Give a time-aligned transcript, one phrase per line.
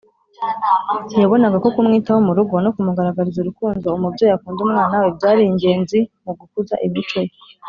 [1.21, 6.31] Yabonaga ko kumwitaho mu rugo, no kumugaragariza urukundo umubyeyi akunda umwana we, byari ingenzi mu
[6.39, 7.31] gukuza imico Ye.